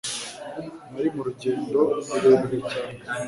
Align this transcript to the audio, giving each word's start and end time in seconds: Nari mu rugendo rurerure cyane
Nari 0.91 1.09
mu 1.15 1.21
rugendo 1.27 1.79
rurerure 2.11 2.57
cyane 2.71 2.99